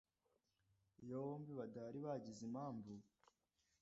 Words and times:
iyo 1.03 1.17
bombi 1.25 1.51
badahari 1.59 1.97
bagize 2.07 2.41
impamvu 2.49 2.91